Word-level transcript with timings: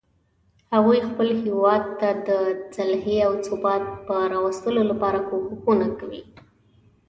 هغوی 0.73 0.99
خپل 1.09 1.27
هیواد 1.43 1.83
ته 1.99 2.09
د 2.27 2.29
صلحې 2.75 3.17
او 3.27 3.31
ثبات 3.47 3.83
راوستلو 4.35 4.81
لپاره 4.91 5.19
کوښښونه 5.29 5.87
کوي 5.99 6.21